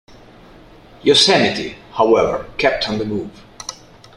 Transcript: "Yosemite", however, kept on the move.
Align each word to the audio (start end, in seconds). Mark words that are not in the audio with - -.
"Yosemite", 1.03 1.75
however, 1.91 2.47
kept 2.57 2.89
on 2.89 2.97
the 2.97 3.05
move. 3.05 3.43